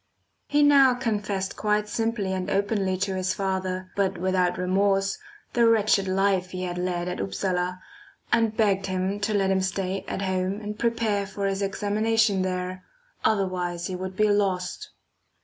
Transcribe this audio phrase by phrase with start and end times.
[0.47, 5.19] He now confessed quite simply and openly to his father, but without remorse,
[5.53, 7.79] the wretched life he had led at Upsala,
[8.31, 12.83] and begged him to let him stay at home and prepare for his examination there,
[13.23, 14.89] otherwise he would be lost.